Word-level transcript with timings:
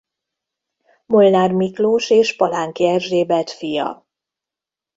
Molnár 1.05 1.51
Miklós 1.51 2.09
és 2.09 2.35
Palánki 2.35 2.87
Erzsébet 2.89 3.51
fia. 3.51 4.05